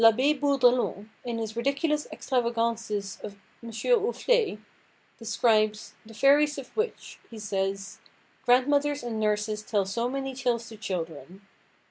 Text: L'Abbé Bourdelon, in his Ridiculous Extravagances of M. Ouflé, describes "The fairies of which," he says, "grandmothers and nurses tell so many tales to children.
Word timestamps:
L'Abbé 0.03 0.33
Bourdelon, 0.33 1.09
in 1.23 1.37
his 1.37 1.55
Ridiculous 1.55 2.07
Extravagances 2.11 3.19
of 3.23 3.35
M. 3.61 3.69
Ouflé, 3.69 4.57
describes 5.19 5.93
"The 6.07 6.15
fairies 6.15 6.57
of 6.57 6.75
which," 6.75 7.19
he 7.29 7.37
says, 7.37 7.99
"grandmothers 8.43 9.03
and 9.03 9.19
nurses 9.19 9.61
tell 9.61 9.85
so 9.85 10.09
many 10.09 10.33
tales 10.33 10.67
to 10.69 10.77
children. 10.77 11.43